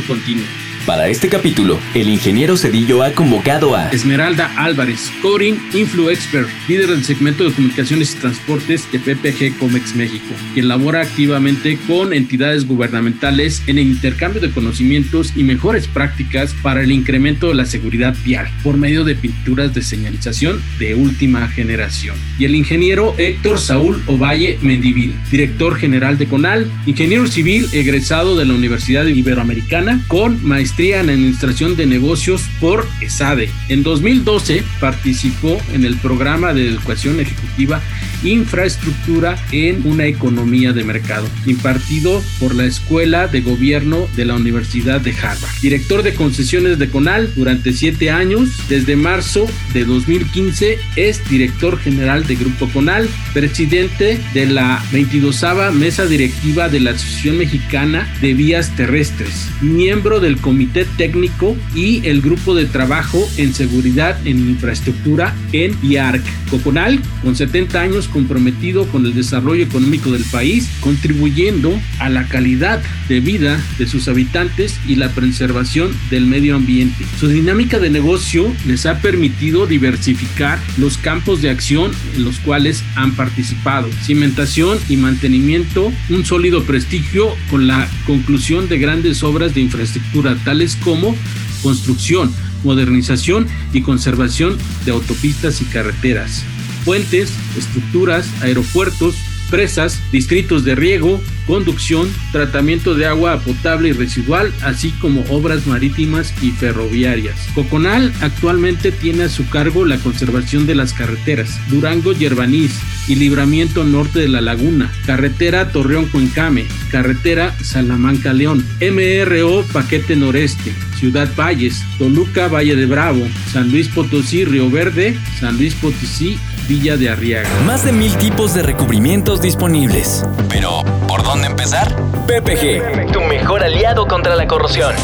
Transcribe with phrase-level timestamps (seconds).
[0.00, 0.71] continuo.
[0.86, 6.88] Para este capítulo, el ingeniero Cedillo ha convocado a Esmeralda Álvarez, Corin Influ Expert, líder
[6.88, 12.66] del segmento de comunicaciones y transportes de PPG Comex México, quien labora activamente con entidades
[12.66, 18.16] gubernamentales en el intercambio de conocimientos y mejores prácticas para el incremento de la seguridad
[18.24, 22.16] vial por medio de pinturas de señalización de última generación.
[22.40, 28.46] Y el ingeniero Héctor Saúl Ovalle Mendivil, director general de CONAL, ingeniero civil egresado de
[28.46, 33.50] la Universidad Iberoamericana con maestría en Administración de Negocios por ESADE.
[33.68, 37.80] En 2012 participó en el programa de educación ejecutiva
[38.24, 45.00] Infraestructura en una economía de mercado, impartido por la Escuela de Gobierno de la Universidad
[45.00, 45.60] de Harvard.
[45.60, 52.26] Director de concesiones de Conal durante siete años, desde marzo de 2015 es director general
[52.26, 55.42] de Grupo Conal, presidente de la 22
[55.74, 62.20] Mesa Directiva de la Asociación Mexicana de Vías Terrestres, miembro del Comité Técnico y el
[62.20, 66.22] Grupo de Trabajo en Seguridad en Infraestructura en IARC.
[66.50, 72.82] Coconal, con 70 años comprometido con el desarrollo económico del país, contribuyendo a la calidad
[73.08, 77.04] de vida de sus habitantes y la preservación del medio ambiente.
[77.18, 82.84] Su dinámica de negocio les ha permitido diversificar los campos de acción en los cuales
[82.94, 83.88] han participado.
[84.02, 90.76] Cimentación y mantenimiento, un sólido prestigio con la conclusión de grandes obras de infraestructura tales
[90.76, 91.16] como
[91.62, 92.32] construcción,
[92.64, 96.44] modernización y conservación de autopistas y carreteras
[96.84, 99.16] puentes, estructuras, aeropuertos,
[99.52, 106.32] presas, distritos de riego, conducción, tratamiento de agua potable y residual, así como obras marítimas
[106.42, 107.36] y ferroviarias.
[107.54, 112.72] Coconal actualmente tiene a su cargo la conservación de las carreteras Durango Yerbaniz
[113.08, 120.72] y Libramiento Norte de la Laguna, Carretera Torreón Cuencame, Carretera Salamanca León, MRO Paquete Noreste,
[120.98, 126.38] Ciudad Valles, Toluca Valle de Bravo, San Luis Potosí Río Verde, San Luis Potosí
[126.68, 127.48] Villa de Arriaga.
[127.66, 130.24] Más de mil tipos de recubrimientos disponibles.
[130.48, 131.88] Pero, ¿por dónde empezar?
[132.26, 134.94] PPG, tu mejor aliado contra la corrosión.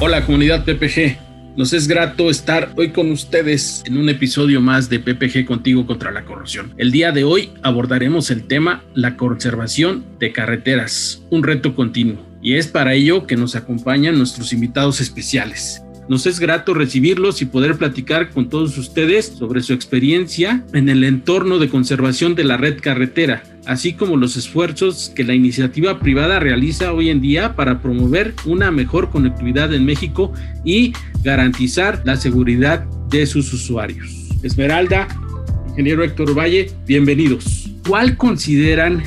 [0.00, 1.30] Hola comunidad PPG.
[1.56, 6.12] Nos es grato estar hoy con ustedes en un episodio más de PPG Contigo contra
[6.12, 6.72] la Corrosión.
[6.78, 12.24] El día de hoy abordaremos el tema la conservación de carreteras, un reto continuo.
[12.40, 15.82] Y es para ello que nos acompañan nuestros invitados especiales.
[16.10, 21.04] Nos es grato recibirlos y poder platicar con todos ustedes sobre su experiencia en el
[21.04, 26.40] entorno de conservación de la red carretera, así como los esfuerzos que la iniciativa privada
[26.40, 30.32] realiza hoy en día para promover una mejor conectividad en México
[30.64, 34.30] y garantizar la seguridad de sus usuarios.
[34.42, 35.06] Esmeralda,
[35.68, 37.70] ingeniero Héctor Valle, bienvenidos.
[37.86, 39.00] ¿Cuál consideran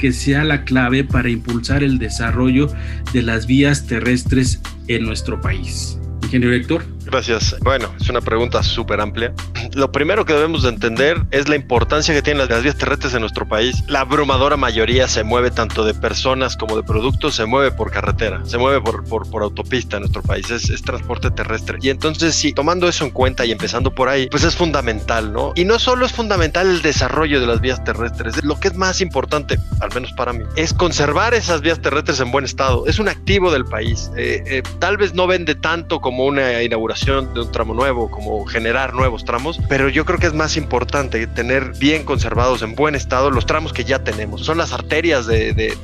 [0.00, 2.68] que sea la clave para impulsar el desarrollo
[3.12, 6.00] de las vías terrestres en nuestro país?
[6.28, 6.97] Ingeniero Héctor.
[7.10, 7.56] Gracias.
[7.62, 9.32] Bueno, es una pregunta súper amplia.
[9.72, 13.22] Lo primero que debemos de entender es la importancia que tienen las vías terrestres en
[13.22, 13.82] nuestro país.
[13.86, 18.44] La abrumadora mayoría se mueve tanto de personas como de productos, se mueve por carretera,
[18.44, 21.78] se mueve por, por, autopista en nuestro país, es, es, transporte terrestre.
[21.80, 25.52] Y entonces, sí, tomando eso en cuenta y empezando por ahí, pues es fundamental, ¿no?
[25.54, 29.00] Y no solo es fundamental el desarrollo de las vías terrestres, lo que es más
[29.00, 32.86] importante, al menos para mí, es conservar esas vías terrestres en buen estado.
[32.86, 34.10] Es un activo del país.
[34.16, 38.44] Eh, eh, tal vez no vende tanto como una inauguración de un tramo nuevo, como
[38.44, 42.94] generar nuevos tramos, pero yo creo que es más importante tener bien conservados en buen
[42.94, 44.44] estado los tramos que ya tenemos.
[44.44, 45.74] Son las arterias de, de,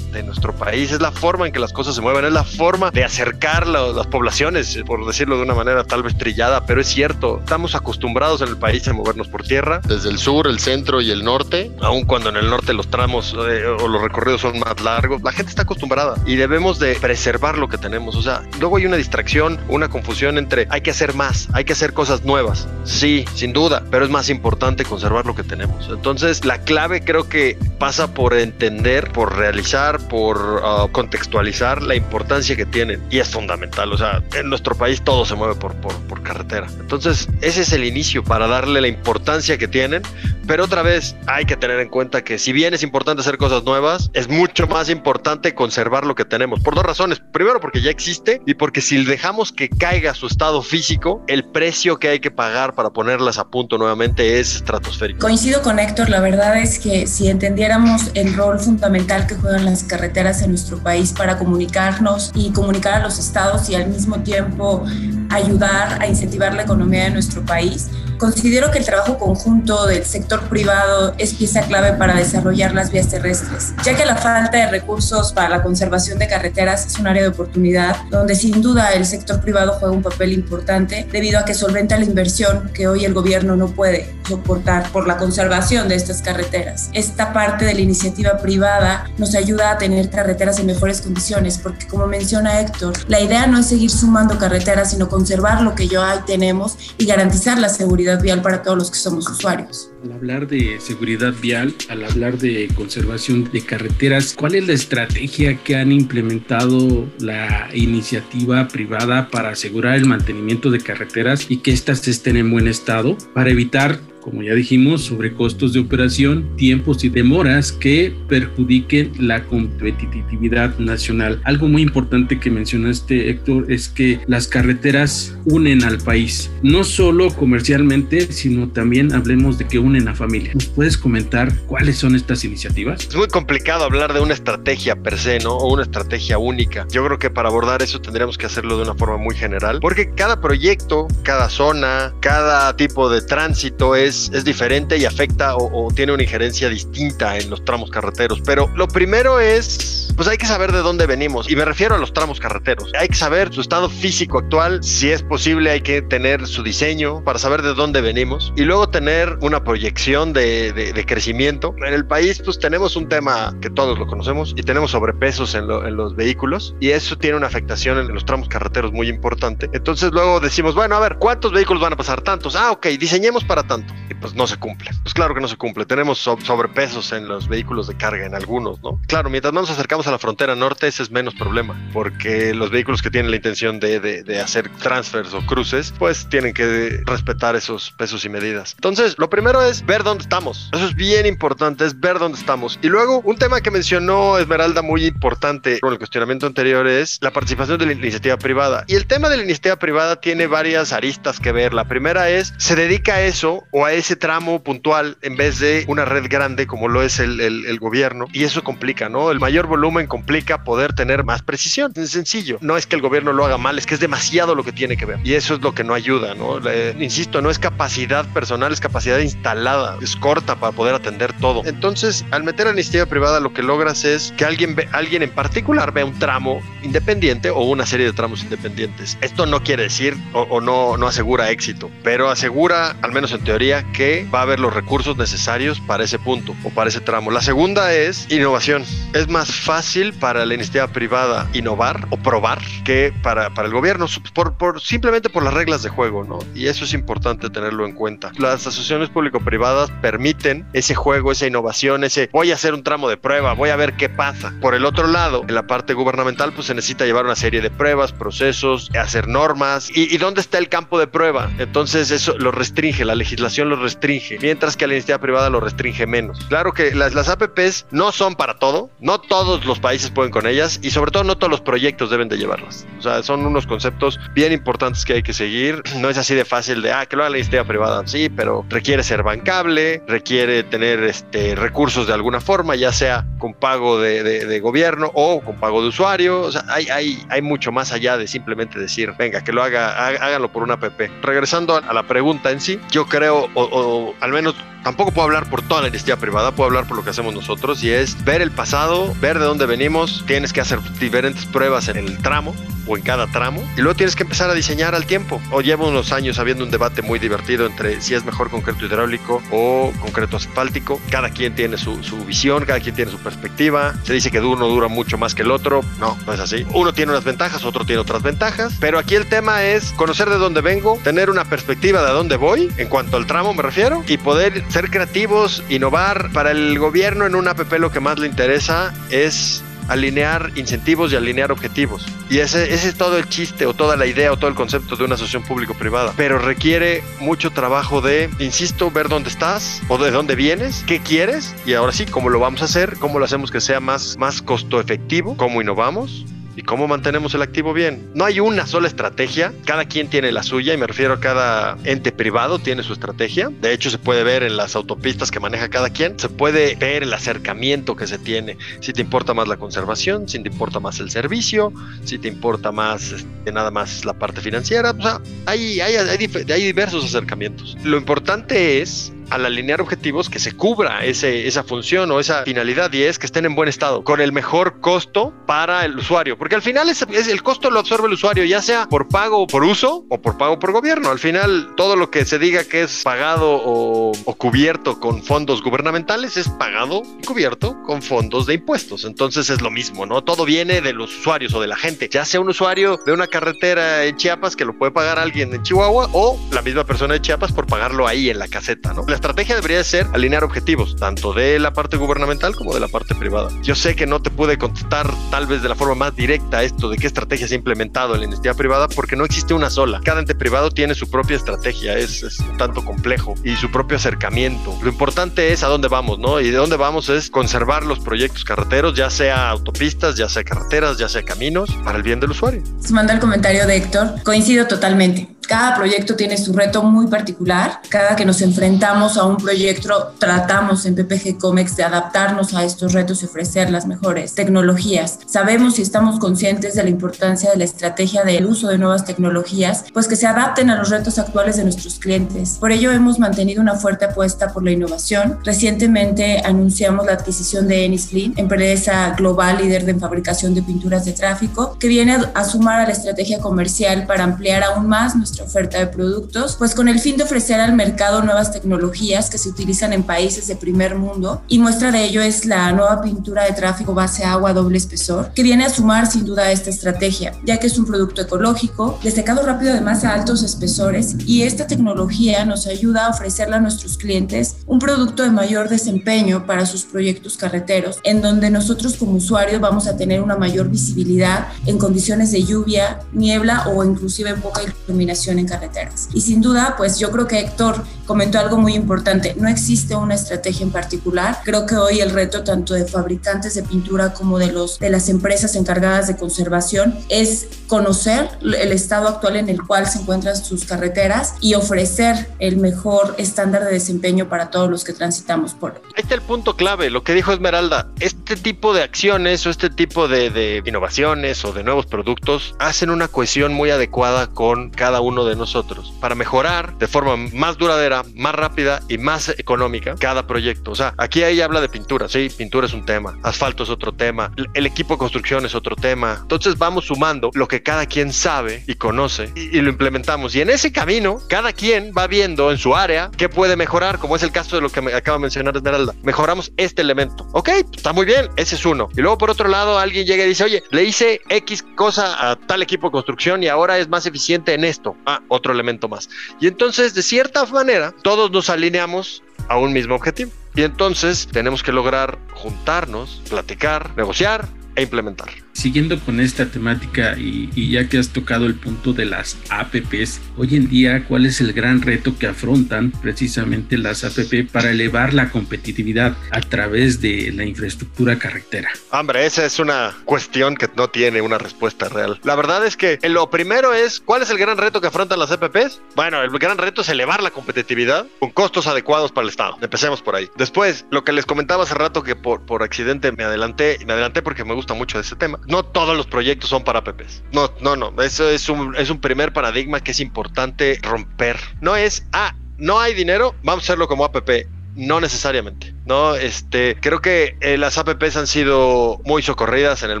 [0.12, 2.90] de, nuestro país, es la forma en que las cosas se mueven, es la forma
[2.90, 6.86] de acercar la, las poblaciones, por decirlo de una manera tal vez trillada, pero es
[6.86, 11.00] cierto, estamos acostumbrados en el país a movernos por tierra, desde el sur, el centro
[11.00, 14.58] y el norte, aun cuando en el norte los tramos eh, o los recorridos son
[14.58, 18.42] más largos, la gente está acostumbrada y debemos de preservar lo que tenemos, o sea,
[18.58, 22.24] luego hay una distracción, una confusión entre hay que hacer más, hay que hacer cosas
[22.24, 22.68] nuevas.
[22.84, 25.88] Sí, sin duda, pero es más importante conservar lo que tenemos.
[25.88, 32.56] Entonces, la clave creo que pasa por entender, por realizar, por ah, contextualizar la importancia
[32.56, 33.90] que tienen y es fundamental.
[33.90, 36.66] O sea, en nuestro país todo se mueve por, por, por carretera.
[36.78, 40.02] Entonces, ese es el inicio para darle la importancia que tienen,
[40.46, 43.64] pero otra vez hay que tener en cuenta que si bien es importante hacer cosas
[43.64, 46.60] nuevas, es mucho más importante conservar lo que tenemos.
[46.60, 47.22] Por dos razones.
[47.32, 51.98] Primero, porque ya existe y porque si dejamos que caiga su estado físico, el precio
[51.98, 55.20] que hay que pagar para ponerlas a punto nuevamente es estratosférico.
[55.20, 59.84] Coincido con Héctor, la verdad es que si entendiéramos el rol fundamental que juegan las
[59.84, 64.84] carreteras en nuestro país para comunicarnos y comunicar a los estados y al mismo tiempo
[65.30, 70.48] ayudar a incentivar la economía de nuestro país, considero que el trabajo conjunto del sector
[70.48, 75.32] privado es pieza clave para desarrollar las vías terrestres, ya que la falta de recursos
[75.32, 79.40] para la conservación de carreteras es un área de oportunidad donde sin duda el sector
[79.40, 83.56] privado juega un papel importante debido a que solventa la inversión que hoy el gobierno
[83.56, 86.90] no puede soportar por la conservación de estas carreteras.
[86.92, 91.86] Esta parte de la iniciativa privada nos ayuda a tener carreteras en mejores condiciones porque
[91.86, 96.24] como menciona Héctor, la idea no es seguir sumando carreteras, sino conservar lo que ya
[96.26, 99.90] tenemos y garantizar la seguridad vial para todos los que somos usuarios.
[100.04, 105.56] Al hablar de seguridad vial, al hablar de conservación de carreteras, ¿cuál es la estrategia
[105.56, 112.06] que han implementado la iniciativa privada para asegurar el mantenimiento de carreteras y que éstas
[112.06, 117.08] estén en buen estado para evitar como ya dijimos, sobre costos de operación, tiempos y
[117.08, 121.40] demoras que perjudiquen la competitividad nacional.
[121.44, 127.32] Algo muy importante que mencionaste, Héctor, es que las carreteras unen al país, no solo
[127.36, 130.50] comercialmente, sino también hablemos de que unen a familia.
[130.54, 133.06] ¿Nos puedes comentar cuáles son estas iniciativas?
[133.08, 135.52] Es muy complicado hablar de una estrategia per se, ¿no?
[135.52, 136.84] O una estrategia única.
[136.90, 140.10] Yo creo que para abordar eso tendríamos que hacerlo de una forma muy general, porque
[140.16, 146.12] cada proyecto, cada zona, cada tipo de tránsito es es, diferente y afecta o, tiene
[146.12, 148.40] una injerencia distinta en los tramos carreteros.
[148.44, 151.50] Pero lo primero es, pues hay que saber de dónde venimos.
[151.50, 152.90] Y me refiero a los tramos carreteros.
[152.98, 154.82] Hay que saber su estado físico actual.
[154.82, 158.52] Si es posible, hay que tener su diseño para saber de dónde venimos.
[158.56, 161.74] Y luego tener una proyección de, crecimiento.
[161.86, 165.70] En el país, pues tenemos un tema que todos lo conocemos y tenemos sobrepesos en,
[165.70, 166.74] en los vehículos.
[166.80, 169.68] Y eso tiene una afectación en los tramos carreteros muy importante.
[169.72, 172.22] Entonces luego decimos, bueno, a ver, ¿cuántos vehículos van a pasar?
[172.22, 172.56] Tantos.
[172.56, 174.90] Ah, ok, diseñemos para tanto y pues no se cumple.
[175.02, 175.84] Pues claro que no se cumple.
[175.84, 179.00] Tenemos sobrepesos en los vehículos de carga, en algunos, ¿no?
[179.06, 182.70] Claro, mientras más nos acercamos a la frontera norte, ese es menos problema, porque los
[182.70, 187.56] vehículos que tienen la intención de, de, hacer transfers o cruces, pues tienen que respetar
[187.56, 188.74] esos pesos y medidas.
[188.74, 190.70] Entonces, lo primero es ver dónde estamos.
[190.72, 192.78] Eso es bien importante, es ver dónde estamos.
[192.82, 197.30] Y luego, un tema que mencionó Esmeralda muy importante con el cuestionamiento anterior es la
[197.30, 198.84] participación de la iniciativa privada.
[198.86, 201.74] Y el tema de la iniciativa privada tiene varias aristas que ver.
[201.74, 205.84] La primera es, se dedica a eso o a ese tramo puntual en vez de
[205.88, 208.26] una red grande como lo es el, el, gobierno.
[208.32, 209.30] Y eso complica, ¿no?
[209.30, 211.92] El mayor volumen complica poder tener más precisión.
[211.96, 212.58] Es sencillo.
[212.60, 214.98] No es que el gobierno lo haga mal, es que es demasiado lo que tiene
[214.98, 215.18] que ver.
[215.24, 216.60] Y eso es lo que no ayuda, ¿no?
[217.00, 219.96] insisto, no es capacidad personal, es capacidad instalada.
[220.02, 221.62] Es corta para poder atender todo.
[221.64, 225.22] Entonces, al meter a la iniciativa privada, lo que logras es que alguien, ve, alguien
[225.22, 229.16] en particular vea un tramo independiente o una serie de tramos independientes.
[229.20, 233.44] Esto no quiere decir o, o no, no asegura éxito, pero asegura, al menos en
[233.44, 237.30] teoría, que va a haber los recursos necesarios para ese punto o para ese tramo.
[237.30, 238.84] La segunda es innovación.
[239.12, 239.85] Es más fácil
[240.18, 245.30] para la iniciativa privada innovar o probar que para, para el gobierno, por, por, simplemente
[245.30, 246.40] por las reglas de juego, ¿no?
[246.54, 248.32] Y eso es importante tenerlo en cuenta.
[248.36, 253.16] Las asociaciones público-privadas permiten ese juego, esa innovación, ese voy a hacer un tramo de
[253.16, 254.52] prueba, voy a ver qué pasa.
[254.60, 257.70] Por el otro lado, en la parte gubernamental, pues se necesita llevar una serie de
[257.70, 259.88] pruebas, procesos, hacer normas.
[259.94, 261.48] ¿Y, y dónde está el campo de prueba?
[261.58, 266.06] Entonces eso lo restringe, la legislación lo restringe, mientras que la iniciativa privada lo restringe
[266.06, 266.44] menos.
[266.48, 270.46] Claro que las, las APPs no son para todo, no todos los países pueden con
[270.46, 272.86] ellas y sobre todo no todos los proyectos deben de llevarlas.
[272.98, 275.82] O sea, son unos conceptos bien importantes que hay que seguir.
[276.06, 278.64] No es así de fácil de, ah, que lo haga la iniciativa privada, sí, pero
[278.68, 284.22] requiere ser bancable, requiere tener este, recursos de alguna forma, ya sea con pago de,
[284.22, 286.42] de, gobierno o con pago de usuario.
[286.42, 290.06] O sea, hay, hay, hay mucho más allá de simplemente decir, venga, que lo haga,
[290.06, 291.00] háganlo por una app.
[291.22, 294.54] Regresando a la pregunta en sí, yo creo, o, o al menos
[294.86, 297.82] tampoco puedo hablar por toda la iniciativa privada, puedo hablar por lo que hacemos nosotros
[297.82, 301.96] y es ver el pasado, ver de dónde venimos, tienes que hacer diferentes pruebas en
[301.96, 302.54] el tramo
[302.86, 305.40] o en cada tramo y luego tienes que empezar a diseñar al tiempo.
[305.50, 309.42] O llevo unos años habiendo un debate muy divertido entre si es mejor concreto hidráulico
[309.50, 311.00] o concreto asfáltico.
[311.10, 313.94] Cada quien tiene su, visión, cada quien tiene su perspectiva.
[314.04, 315.82] Se dice que uno dura mucho más que el otro.
[315.98, 316.66] No, no es así.
[316.72, 318.74] Uno tiene unas ventajas, otro tiene otras ventajas.
[318.80, 322.72] Pero aquí el tema es conocer de dónde vengo, tener una perspectiva de dónde voy,
[322.76, 326.30] en cuanto al tramo me refiero, y poder ser creativos, innovar.
[326.32, 331.16] Para el gobierno en un APP lo que más le interesa es alinear incentivos y
[331.16, 332.06] alinear objetivos.
[332.28, 334.96] Y ese, ese, es todo el chiste o toda la idea o todo el concepto
[334.96, 336.12] de una asociación público-privada.
[336.16, 341.54] Pero requiere mucho trabajo de, insisto, ver dónde estás o de dónde vienes, qué quieres
[341.64, 344.42] y ahora sí, cómo lo vamos a hacer, cómo lo hacemos que sea más, más
[344.42, 348.10] costo efectivo, cómo innovamos ¿Y cómo mantenemos el activo bien?
[348.14, 351.76] No hay una sola estrategia, cada quien tiene la suya y me refiero a cada
[351.84, 353.50] ente privado tiene su estrategia.
[353.60, 357.02] De hecho, se puede ver en las autopistas que maneja cada quien, se puede ver
[357.02, 360.98] el acercamiento que se tiene, si te importa más la conservación, si te importa más
[360.98, 361.72] el servicio,
[362.04, 366.30] si te importa más este, nada más la parte financiera, o sea, hay, hay, hay,
[366.50, 367.76] hay diversos acercamientos.
[367.84, 372.92] Lo importante es al alinear objetivos que se cubra ese, esa función o esa finalidad
[372.92, 376.54] y es que estén en buen estado, con el mejor costo para el usuario, porque
[376.54, 380.20] al final el costo lo absorbe el usuario, ya sea por pago por uso o
[380.20, 381.10] por pago por gobierno.
[381.10, 385.62] Al final, todo lo que se diga que es pagado o, o cubierto con fondos
[385.62, 389.04] gubernamentales es pagado y cubierto con fondos de impuestos.
[389.04, 390.22] Entonces es lo mismo, ¿no?
[390.22, 393.26] Todo viene de los usuarios o de la gente, ya sea un usuario de una
[393.26, 397.20] carretera en Chiapas que lo puede pagar alguien en Chihuahua o la misma persona de
[397.20, 399.04] Chiapas por pagarlo ahí en la caseta, ¿no?
[399.16, 403.50] Estrategia debería ser alinear objetivos, tanto de la parte gubernamental como de la parte privada.
[403.62, 406.88] Yo sé que no te puede contestar tal vez de la forma más directa esto
[406.88, 410.00] de qué estrategia se ha implementado en la iniciativa privada, porque no existe una sola.
[410.04, 413.96] Cada ente privado tiene su propia estrategia, es, es un tanto complejo y su propio
[413.96, 414.76] acercamiento.
[414.82, 416.40] Lo importante es a dónde vamos, ¿no?
[416.40, 420.98] Y de dónde vamos es conservar los proyectos carreteros, ya sea autopistas, ya sea carreteras,
[420.98, 422.62] ya sea caminos, para el bien del usuario.
[422.80, 424.22] Se manda el comentario de Héctor.
[424.24, 425.35] Coincido totalmente.
[425.48, 427.80] Cada proyecto tiene su reto muy particular.
[427.88, 432.92] Cada que nos enfrentamos a un proyecto, tratamos en PPG Comex de adaptarnos a estos
[432.92, 435.20] retos y ofrecer las mejores tecnologías.
[435.26, 439.84] Sabemos y estamos conscientes de la importancia de la estrategia del uso de nuevas tecnologías,
[439.92, 442.56] pues que se adapten a los retos actuales de nuestros clientes.
[442.58, 445.38] Por ello hemos mantenido una fuerte apuesta por la innovación.
[445.44, 451.76] Recientemente anunciamos la adquisición de Enisflin, empresa global líder de fabricación de pinturas de tráfico,
[451.78, 455.86] que viene a sumar a la estrategia comercial para ampliar aún más nuestra oferta de
[455.86, 460.02] productos, pues con el fin de ofrecer al mercado nuevas tecnologías que se utilizan en
[460.02, 461.42] países de primer mundo.
[461.48, 465.42] Y muestra de ello es la nueva pintura de tráfico base agua doble espesor, que
[465.42, 469.10] viene a sumar sin duda a esta estrategia, ya que es un producto ecológico, de
[469.10, 471.16] secado rápido además a altos espesores.
[471.26, 476.46] Y esta tecnología nos ayuda a ofrecerle a nuestros clientes un producto de mayor desempeño
[476.46, 481.48] para sus proyectos carreteros, en donde nosotros como usuarios vamos a tener una mayor visibilidad
[481.66, 486.08] en condiciones de lluvia, niebla o inclusive poca iluminación en carreteras.
[486.12, 489.34] Y sin duda, pues yo creo que Héctor comentó algo muy importante.
[489.36, 491.38] No existe una estrategia en particular.
[491.44, 495.08] Creo que hoy el reto tanto de fabricantes de pintura como de, los, de las
[495.08, 500.64] empresas encargadas de conservación es conocer el estado actual en el cual se encuentran sus
[500.64, 505.82] carreteras y ofrecer el mejor estándar de desempeño para todos los que transitamos por él.
[505.96, 507.88] Ahí está el punto clave, lo que dijo Esmeralda.
[508.00, 512.90] Este tipo de acciones o este tipo de, de innovaciones o de nuevos productos hacen
[512.90, 518.02] una cohesión muy adecuada con cada uno de nosotros para mejorar de forma más duradera,
[518.14, 520.72] más rápida y más económica cada proyecto.
[520.72, 523.92] O sea, aquí ahí habla de pintura, sí, pintura es un tema, asfalto es otro
[523.92, 526.18] tema, el equipo de construcción es otro tema.
[526.20, 530.34] Entonces vamos sumando lo que cada quien sabe y conoce y, y lo implementamos.
[530.34, 534.16] Y en ese camino, cada quien va viendo en su área qué puede mejorar, como
[534.16, 535.94] es el caso de lo que me acaba de mencionar Esmeralda.
[536.02, 537.26] Mejoramos este elemento.
[537.32, 538.90] Ok, está muy bien, ese es uno.
[538.94, 542.36] Y luego por otro lado, alguien llega y dice, oye, le hice X cosa a
[542.36, 544.94] tal equipo de construcción y ahora es más eficiente en esto.
[545.06, 546.10] Ah, otro elemento más.
[546.40, 550.32] Y entonces, de cierta manera, todos nos alineamos a un mismo objetivo.
[550.56, 555.45] Y entonces tenemos que lograr juntarnos, platicar, negociar e implementar.
[555.56, 560.54] Siguiendo con esta temática y, ya que has tocado el punto de las APPs, hoy
[560.54, 565.30] en día, ¿cuál es el gran reto que afrontan precisamente las APP para elevar la
[565.30, 568.68] competitividad a través de la infraestructura carretera?
[568.90, 572.20] Hombre, esa es una cuestión que no tiene una respuesta real.
[572.22, 575.30] La verdad es que lo primero es, ¿cuál es el gran reto que afrontan las
[575.30, 575.80] APPs?
[575.94, 579.56] Bueno, el gran reto es elevar la competitividad con costos adecuados para el Estado.
[579.62, 580.28] Empecemos por ahí.
[580.36, 584.20] Después, lo que les comentaba hace rato que por, por accidente me adelanté, me adelanté
[584.20, 587.22] porque me gusta mucho ese tema no todos los proyectos son para PPs.
[587.32, 588.02] No, no, no.
[588.02, 591.38] Eso es un, es un primer paradigma que es importante romper.
[591.60, 594.46] No es, ah, no hay dinero, vamos a hacerlo como APP.
[594.76, 595.76] No necesariamente.
[595.86, 596.16] ¿no?
[596.16, 600.00] Este, creo que eh, las APPs han sido muy socorridas en el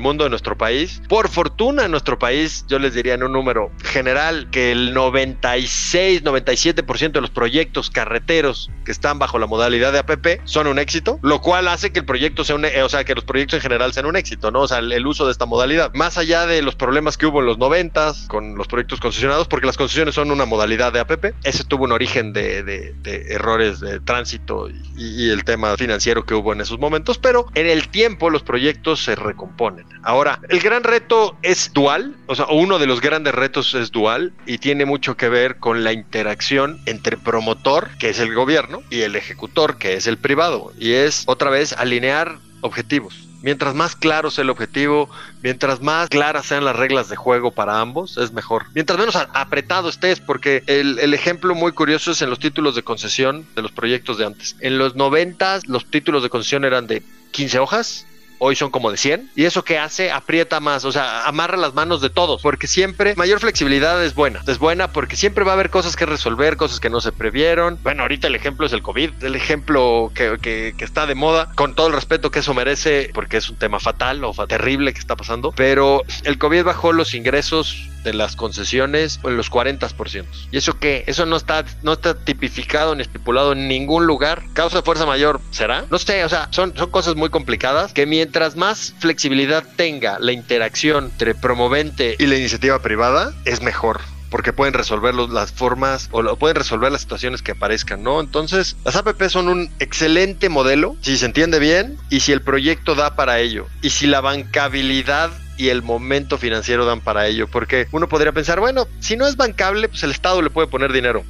[0.00, 1.00] mundo, en nuestro país.
[1.08, 6.24] Por fortuna, en nuestro país, yo les diría en un número general que el 96,
[6.24, 11.20] 97% de los proyectos carreteros que están bajo la modalidad de APP son un éxito,
[11.22, 13.62] lo cual hace que el proyecto sea un, eh, o sea, que los proyectos en
[13.62, 14.62] general sean un éxito, ¿no?
[14.62, 15.94] O sea, el, uso de esta modalidad.
[15.94, 19.66] Más allá de los problemas que hubo en los 90 con los proyectos concesionados, porque
[19.66, 22.94] las concesiones son una modalidad de APP, ese tuvo un origen de,
[23.28, 24.65] errores de tránsito
[24.96, 29.02] y, el tema financiero que hubo en esos momentos, pero en el tiempo los proyectos
[29.02, 29.86] se recomponen.
[30.02, 34.32] Ahora, el gran reto es dual, o sea, uno de los grandes retos es dual
[34.46, 39.00] y tiene mucho que ver con la interacción entre promotor, que es el gobierno, y
[39.00, 43.25] el ejecutor, que es el privado, y es otra vez alinear objetivos.
[43.46, 45.08] Mientras más claro sea el objetivo,
[45.40, 48.66] mientras más claras sean las reglas de juego para ambos, es mejor.
[48.74, 52.82] Mientras menos apretado estés, porque el, el, ejemplo muy curioso es en los títulos de
[52.82, 54.56] concesión de los proyectos de antes.
[54.58, 58.06] En los 90 los títulos de concesión eran de 15 hojas
[58.38, 59.30] hoy son como de 100.
[59.34, 60.10] ¿Y eso que hace?
[60.10, 64.42] Aprieta más, o sea, amarra las manos de todos, porque siempre mayor flexibilidad es buena.
[64.46, 67.78] Es buena porque siempre va a haber cosas que resolver, cosas que no se previeron.
[67.82, 71.74] Bueno, ahorita el ejemplo es el COVID, el ejemplo que, que, está de moda, con
[71.74, 75.16] todo el respeto que eso merece, porque es un tema fatal o terrible que está
[75.16, 80.24] pasando, pero el COVID bajó los ingresos de las concesiones en los 40%.
[80.52, 81.02] ¿Y eso qué?
[81.08, 84.44] Eso no está, no está tipificado ni estipulado en ningún lugar.
[84.54, 85.84] Causa de fuerza mayor, ¿será?
[85.90, 90.30] No sé, o sea, son, son cosas muy complicadas que mientras más flexibilidad tenga la
[90.30, 96.22] interacción entre promovente y la iniciativa privada, es mejor porque pueden resolver las formas o
[96.22, 98.20] lo, pueden resolver las situaciones que aparezcan, ¿no?
[98.20, 102.94] Entonces, las APP son un excelente modelo si se entiende bien y si el proyecto
[102.94, 107.48] da para ello y si la bancabilidad y el momento financiero dan para ello.
[107.48, 110.92] Porque uno podría pensar, bueno, si no es bancable, pues el Estado le puede poner
[110.92, 111.24] dinero.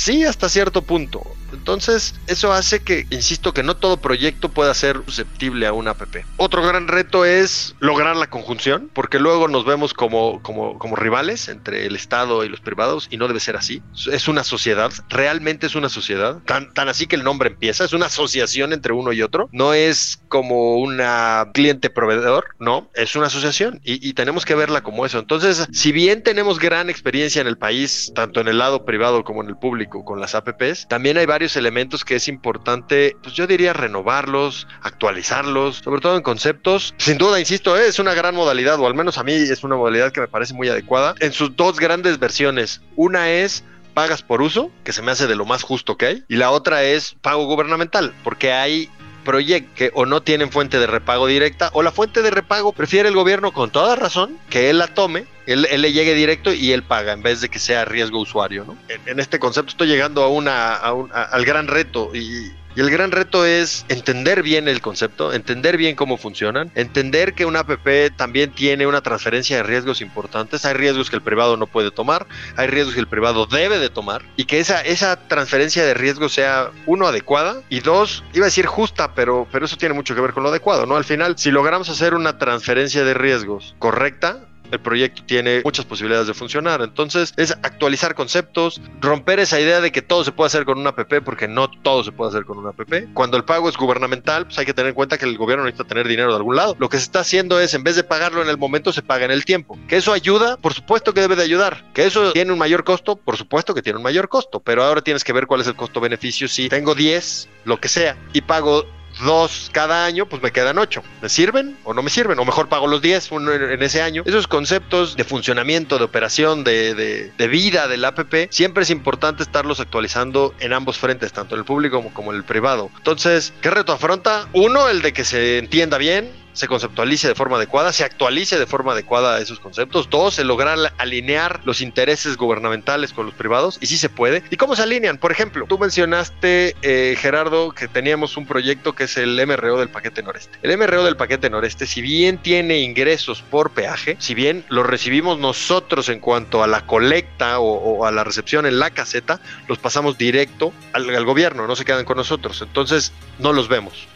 [0.00, 1.22] Sí, hasta cierto punto.
[1.52, 6.24] Entonces, eso hace que, insisto, que no todo proyecto pueda ser susceptible a una APP.
[6.38, 11.48] Otro gran reto es lograr la conjunción, porque luego nos vemos como, como, como rivales
[11.48, 13.82] entre el Estado y los privados, y no debe ser así.
[14.10, 17.92] Es una sociedad, realmente es una sociedad, tan, tan así que el nombre empieza, es
[17.92, 19.50] una asociación entre uno y otro.
[19.52, 25.18] No es como una cliente-proveedor, no, es una asociación y, tenemos que verla como eso.
[25.18, 29.42] Entonces, si bien tenemos gran experiencia en el país, tanto en el lado privado como
[29.42, 33.46] en el público con las APPs, también hay varios elementos que es importante, pues yo
[33.46, 36.94] diría renovarlos, actualizarlos, sobre todo en conceptos.
[36.98, 40.12] Sin duda, insisto, es una gran modalidad, o al menos a mí es una modalidad
[40.12, 42.80] que me parece muy adecuada en sus dos grandes versiones.
[42.96, 43.64] Una es
[43.94, 46.50] pagas por uso, que se me hace de lo más justo que hay, y la
[46.50, 48.88] otra es pago gubernamental, porque hay
[49.24, 53.08] proyectos que o no tienen fuente de repago directa o la fuente de repago prefiere
[53.08, 56.82] el gobierno con toda razón que él la tome, él, le llegue directo y él
[56.82, 58.64] paga en vez de que sea riesgo usuario.
[58.64, 58.76] ¿no?
[59.06, 63.44] En, este concepto estoy llegando a una, al gran reto y y el gran reto
[63.44, 67.70] es entender bien el concepto, entender bien cómo funcionan, entender que una app
[68.16, 70.64] también tiene una transferencia de riesgos importantes.
[70.64, 73.90] Hay riesgos que el privado no puede tomar, hay riesgos que el privado debe de
[73.90, 78.48] tomar y que esa, esa transferencia de riesgos sea, uno, adecuada y dos, iba a
[78.48, 80.96] decir justa, pero, pero eso tiene mucho que ver con lo adecuado, ¿no?
[80.96, 86.26] Al final, si logramos hacer una transferencia de riesgos correcta, el proyecto tiene muchas posibilidades
[86.26, 86.82] de funcionar.
[86.82, 90.90] Entonces es actualizar conceptos, romper esa idea de que todo se puede hacer con una
[90.90, 92.80] app porque no todo se puede hacer con una app.
[93.14, 95.88] Cuando el pago es gubernamental, pues hay que tener en cuenta que el gobierno necesita
[95.88, 96.76] tener dinero de algún lado.
[96.78, 99.24] Lo que se está haciendo es, en vez de pagarlo en el momento, se paga
[99.24, 99.78] en el tiempo.
[99.88, 101.84] Que eso ayuda, por supuesto que debe de ayudar.
[101.94, 104.60] Que eso tiene un mayor costo, por supuesto que tiene un mayor costo.
[104.60, 106.48] Pero ahora tienes que ver cuál es el costo-beneficio.
[106.48, 108.84] Si tengo 10, lo que sea, y pago
[109.20, 111.02] dos cada año, pues me quedan ocho.
[111.22, 112.38] ¿Me sirven o no me sirven?
[112.38, 114.22] O mejor pago los diez en ese año.
[114.26, 120.54] Esos conceptos de funcionamiento, de operación, de, vida del app, siempre es importante estarlos actualizando
[120.60, 122.90] en ambos frentes, tanto en el público como, como en el privado.
[122.96, 124.48] Entonces, ¿qué reto afronta?
[124.52, 128.66] Uno, el de que se entienda bien, se conceptualice de forma adecuada, se actualice de
[128.66, 130.08] forma adecuada esos conceptos.
[130.10, 134.42] Dos, el lograr alinear los intereses gubernamentales con los privados, y sí se puede.
[134.50, 135.18] ¿Y cómo se alinean?
[135.18, 139.88] Por ejemplo, tú mencionaste, eh, Gerardo, que teníamos un proyecto que es el MRO del
[139.88, 140.58] paquete noreste.
[140.62, 145.38] El MRO del paquete noreste, si bien tiene ingresos por peaje, si bien los recibimos
[145.38, 150.18] nosotros en cuanto a la colecta o, a la recepción en la caseta, los pasamos
[150.18, 152.62] directo al gobierno, no se quedan con nosotros.
[152.62, 154.08] Entonces, no los vemos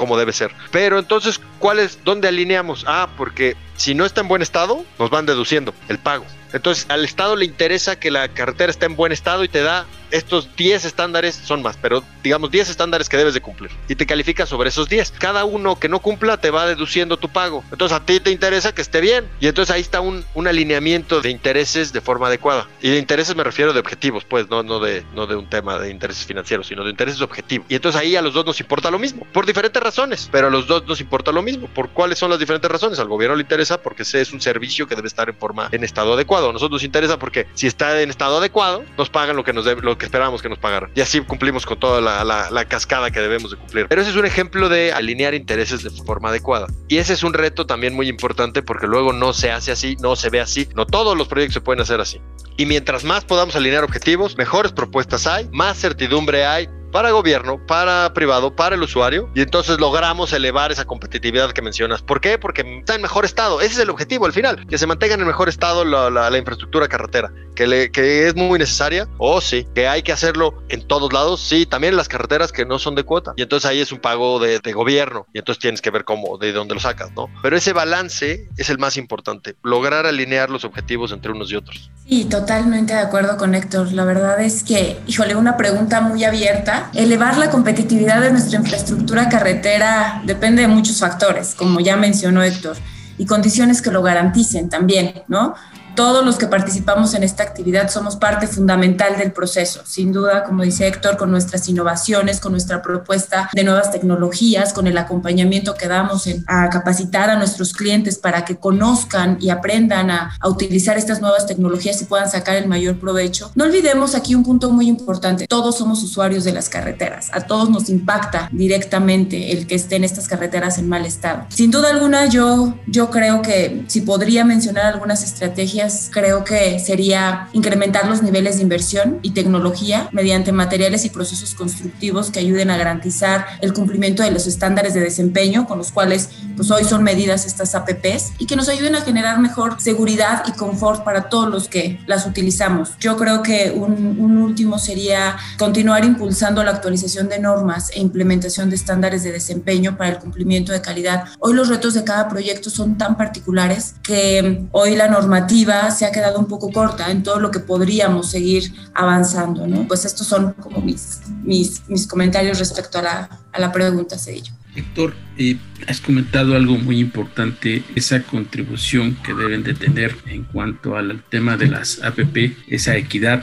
[0.00, 0.50] como debe ser.
[0.70, 2.02] Pero entonces, ¿cuál es?
[2.04, 2.84] ¿Dónde alineamos?
[2.86, 6.24] Ah, porque si no está en buen estado, nos van deduciendo el pago.
[6.54, 9.84] Entonces, al Estado le interesa que la carretera esté en buen estado y te da
[10.10, 14.06] estos 10 estándares son más, pero digamos 10 estándares que debes de cumplir y te
[14.06, 15.12] califica sobre esos 10.
[15.18, 17.64] Cada uno que no cumpla te va deduciendo tu pago.
[17.70, 21.30] Entonces a ti te interesa que esté bien y entonces ahí está un, alineamiento de
[21.30, 22.66] intereses de forma adecuada.
[22.80, 25.78] Y de intereses me refiero de objetivos, pues no, no, de, no de un tema
[25.78, 27.66] de intereses financieros, sino de intereses objetivos.
[27.68, 30.50] Y entonces ahí a los dos nos importa lo mismo, por diferentes razones, pero a
[30.50, 31.68] los dos nos importa lo mismo.
[31.68, 32.98] ¿Por cuáles son las diferentes razones?
[32.98, 36.14] Al gobierno le interesa porque es un servicio que debe estar en forma, en estado
[36.14, 36.50] adecuado.
[36.50, 39.66] A nosotros nos interesa porque si está en estado adecuado, nos pagan lo que, nos
[39.66, 40.90] lo que esperábamos que nos pagaran.
[40.96, 43.86] Y así cumplimos con toda la, la, la cascada que debemos de cumplir.
[43.86, 46.66] Pero ese es un ejemplo de alinear intereses de forma adecuada.
[46.88, 50.16] Y ese es un reto también muy importante porque luego no se hace así, no
[50.16, 50.68] se ve así.
[50.74, 52.20] No todos los proyectos se pueden hacer así.
[52.56, 58.12] Y mientras más podamos alinear objetivos, mejores propuestas hay, más certidumbre hay, para gobierno, para
[58.14, 62.02] privado, para el usuario, y entonces logramos elevar esa competitividad que mencionas.
[62.02, 62.38] ¿Por qué?
[62.38, 63.60] Porque está en mejor estado.
[63.60, 66.30] Ese es el objetivo al final, que se mantenga en el mejor estado la, la,
[66.30, 70.12] la infraestructura carretera, que, le, que es muy necesaria, o oh, sí, que hay que
[70.12, 73.42] hacerlo en todos lados, sí, también en las carreteras que no son de cuota, y
[73.42, 76.52] entonces ahí es un pago de, de gobierno, y entonces tienes que ver cómo, de
[76.52, 77.28] dónde lo sacas, ¿no?
[77.42, 81.90] Pero ese balance es el más importante, lograr alinear los objetivos entre unos y otros.
[82.08, 83.92] Sí, totalmente de acuerdo con Héctor.
[83.92, 86.79] La verdad es que, híjole, una pregunta muy abierta.
[86.94, 92.76] Elevar la competitividad de nuestra infraestructura carretera depende de muchos factores, como ya mencionó Héctor,
[93.18, 95.54] y condiciones que lo garanticen también, ¿no?
[95.94, 99.82] Todos los que participamos en esta actividad somos parte fundamental del proceso.
[99.84, 104.86] Sin duda, como dice Héctor, con nuestras innovaciones, con nuestra propuesta de nuevas tecnologías, con
[104.86, 110.10] el acompañamiento que damos en, a capacitar a nuestros clientes para que conozcan y aprendan
[110.10, 113.50] a, a utilizar estas nuevas tecnologías y puedan sacar el mayor provecho.
[113.54, 115.46] No olvidemos aquí un punto muy importante.
[115.46, 117.30] Todos somos usuarios de las carreteras.
[117.32, 121.46] A todos nos impacta directamente el que estén estas carreteras en mal estado.
[121.50, 125.79] Sin duda alguna, yo, yo creo que si podría mencionar algunas estrategias
[126.10, 132.30] creo que sería incrementar los niveles de inversión y tecnología mediante materiales y procesos constructivos
[132.30, 136.70] que ayuden a garantizar el cumplimiento de los estándares de desempeño con los cuales pues
[136.70, 141.04] hoy son medidas estas APPs y que nos ayuden a generar mejor seguridad y confort
[141.04, 142.92] para todos los que las utilizamos.
[143.00, 148.70] Yo creo que un, un último sería continuar impulsando la actualización de normas e implementación
[148.70, 151.24] de estándares de desempeño para el cumplimiento de calidad.
[151.38, 156.12] Hoy los retos de cada proyecto son tan particulares que hoy la normativa se ha
[156.12, 159.86] quedado un poco corta en todo lo que podríamos seguir avanzando, ¿no?
[159.86, 164.52] Pues estos son como mis, mis, mis comentarios respecto a la, a la pregunta, Cedillo.
[164.74, 165.56] Héctor, eh,
[165.88, 171.56] has comentado algo muy importante, esa contribución que deben de tener en cuanto al tema
[171.56, 173.42] de las APP, esa equidad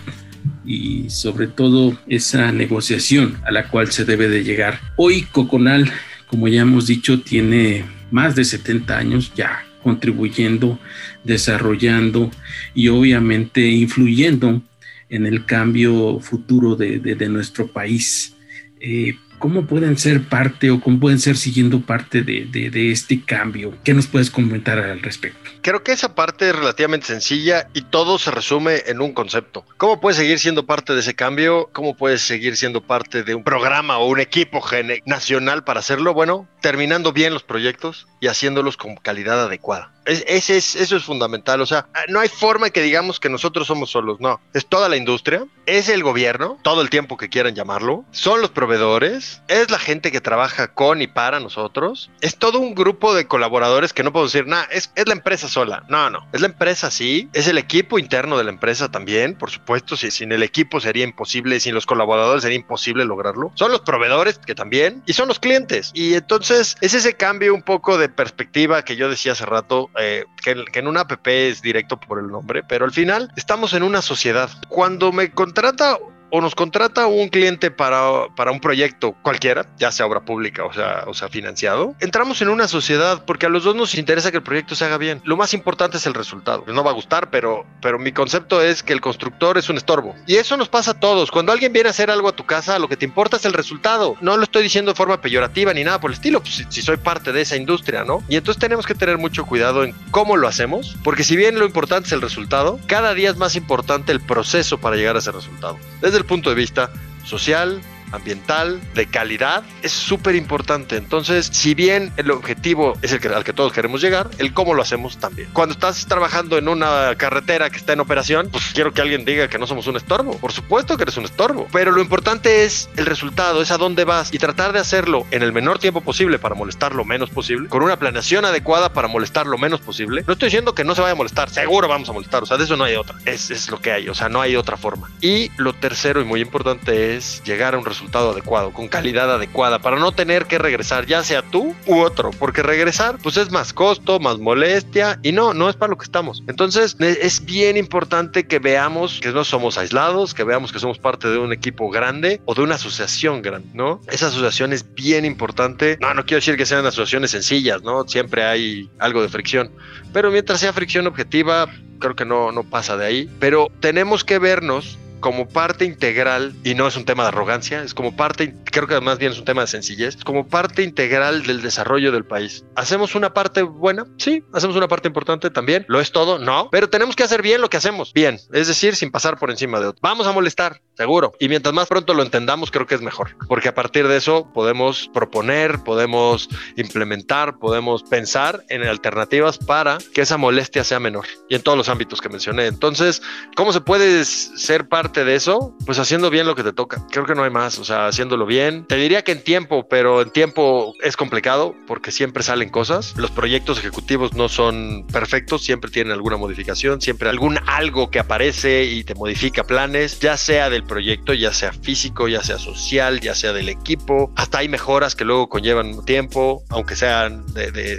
[0.65, 4.79] y sobre todo esa negociación a la cual se debe de llegar.
[4.95, 5.91] Hoy Coconal,
[6.27, 10.77] como ya hemos dicho, tiene más de 70 años ya contribuyendo,
[11.23, 12.29] desarrollando
[12.75, 14.61] y obviamente influyendo
[15.09, 18.35] en el cambio futuro de, de, nuestro país.
[18.81, 23.73] Eh, ¿Cómo pueden ser parte o cómo pueden ser siguiendo parte de, este cambio?
[23.83, 25.51] ¿Qué nos puedes comentar al respecto?
[25.61, 29.63] Creo que esa parte es relativamente sencilla y todo se resume en un concepto.
[29.77, 31.69] ¿Cómo puedes seguir siendo parte de ese cambio?
[31.71, 34.63] ¿Cómo puedes seguir siendo parte de un programa o un equipo
[35.05, 36.13] nacional para hacerlo?
[36.13, 39.91] Bueno, terminando bien los proyectos y haciéndolos con calidad adecuada.
[40.07, 41.61] Es, eso es fundamental.
[41.61, 44.19] O sea, no hay forma que digamos que nosotros somos solos.
[44.19, 48.41] No, es toda la industria, es el gobierno, todo el tiempo que quieran llamarlo, son
[48.41, 53.13] los proveedores, es la gente que trabaja con y para nosotros, es todo un grupo
[53.13, 55.83] de colaboradores que no puedo decir, nada, es, es la empresa sola.
[55.89, 59.51] No, no, es la empresa sí, es el equipo interno de la empresa también, por
[59.51, 63.51] supuesto, si sin el equipo sería imposible, sin los colaboradores sería imposible lograrlo.
[63.55, 65.91] Son los proveedores que también, y son los clientes.
[65.93, 70.25] Y entonces es ese cambio un poco de perspectiva que yo decía hace rato, eh,
[70.43, 73.83] que, que, en una app es directo por el nombre, pero al final estamos en
[73.83, 74.49] una sociedad.
[74.69, 75.97] Cuando me contrata
[76.29, 80.73] o nos contrata un cliente para, para un proyecto cualquiera, ya sea obra pública o
[80.73, 84.37] sea, o sea financiado, entramos en una sociedad porque a los dos nos interesa que
[84.37, 85.21] el proyecto se haga bien.
[85.25, 86.63] Lo más importante es el resultado.
[86.67, 90.15] No va a gustar, pero, pero mi concepto es que el constructor es un estorbo.
[90.25, 91.31] Y eso nos pasa a todos.
[91.31, 93.53] Cuando alguien viene a hacer algo a tu casa, lo que te importa es el
[93.53, 94.15] resultado.
[94.21, 96.97] No lo estoy diciendo de forma peyorativa ni nada por el estilo, pues, si soy
[96.97, 98.23] parte de esa industria, ¿no?
[98.29, 101.65] Y entonces tenemos que tener mucho cuidado en cómo lo hacemos, porque si bien lo
[101.65, 105.31] importante es el resultado, cada día es más importante el proceso para llegar a ese
[105.31, 105.77] resultado.
[106.17, 106.89] Desde el punto de vista
[107.23, 107.79] social,
[108.11, 110.97] ambiental, de calidad, es súper importante.
[110.97, 114.73] Entonces, si bien el objetivo es el que, al que todos queremos llegar, el cómo
[114.73, 115.49] lo hacemos también.
[115.53, 119.47] Cuando estás trabajando en una carretera que está en operación, pues quiero que alguien diga
[119.47, 120.37] que no somos un estorbo.
[120.37, 124.05] Por supuesto que eres un estorbo, pero lo importante es el resultado, es a dónde
[124.05, 127.69] vas y tratar de hacerlo en el menor tiempo posible para molestar lo menos posible,
[127.69, 130.23] con una planeación adecuada para molestar lo menos posible.
[130.25, 132.57] No estoy diciendo que no se vaya a molestar, seguro vamos a molestar, o sea,
[132.57, 133.17] de eso no hay otra.
[133.25, 135.09] Es, es lo que hay, o sea, no hay otra forma.
[135.21, 139.79] Y lo tercero y muy importante es llegar a un resultado adecuado, con calidad adecuada,
[139.79, 143.73] para no tener que regresar, ya sea tú u otro, porque regresar pues es más
[143.73, 146.43] costo, más molestia y no, no es para lo que estamos.
[146.47, 151.29] Entonces es bien importante que veamos que no somos aislados, que veamos que somos parte
[151.29, 154.01] de un equipo grande o de una asociación grande, ¿no?
[154.11, 155.97] Esa asociación es bien importante.
[156.01, 158.07] No, no quiero decir que sean asociaciones sencillas, ¿no?
[158.07, 159.71] Siempre hay algo de fricción,
[160.13, 161.67] pero mientras sea fricción objetiva,
[161.99, 163.29] creo que no, no pasa de ahí.
[163.39, 167.93] Pero tenemos que vernos como parte integral, y no es un tema de arrogancia, es
[167.93, 171.61] como parte, creo que más bien es un tema de sencillez, como parte integral del
[171.61, 172.63] desarrollo del país.
[172.75, 174.05] ¿Hacemos una parte buena?
[174.17, 175.85] Sí, hacemos una parte importante también.
[175.87, 176.39] ¿Lo es todo?
[176.39, 179.49] No, pero tenemos que hacer bien lo que hacemos, bien, es decir, sin pasar por
[179.49, 179.99] encima de otro.
[180.01, 183.69] Vamos a molestar, seguro, y mientras más pronto lo entendamos, creo que es mejor, porque
[183.69, 190.37] a partir de eso podemos proponer, podemos implementar, podemos pensar en alternativas para que esa
[190.37, 192.67] molestia sea menor, y en todos los ámbitos que mencioné.
[192.67, 193.21] Entonces,
[193.55, 197.01] ¿cómo se puede ser parte de eso, pues haciendo bien lo que te toca.
[197.11, 198.85] Creo que no hay más, o sea, haciéndolo bien.
[198.87, 203.15] Te diría que en tiempo, pero en tiempo es complicado porque siempre salen cosas.
[203.17, 208.83] Los proyectos ejecutivos no son perfectos, siempre tienen alguna modificación, siempre algún algo que aparece
[208.85, 213.33] y te modifica planes, ya sea del proyecto, ya sea físico, ya sea social, ya
[213.33, 214.31] sea del equipo.
[214.35, 217.45] Hasta hay mejoras que luego conllevan tiempo, aunque sean